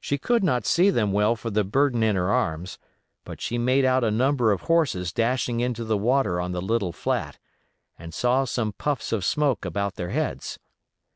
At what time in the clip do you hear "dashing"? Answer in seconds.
5.12-5.60